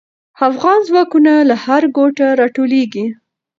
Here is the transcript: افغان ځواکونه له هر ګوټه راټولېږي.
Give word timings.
افغان 0.49 0.79
ځواکونه 0.87 1.31
له 1.49 1.55
هر 1.65 1.81
ګوټه 1.97 2.27
راټولېږي. 2.39 3.05